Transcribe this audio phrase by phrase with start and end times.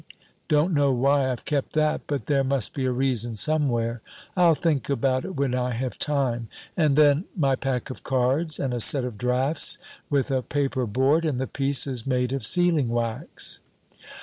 [0.47, 4.01] Don't know why I've kept that, but there must be a reason somewhere.
[4.35, 6.47] I'll think about it when I have time.
[6.75, 9.77] And then, my pack of cards, and a set of draughts,
[10.09, 13.59] with a paper board and the pieces made of sealing wax."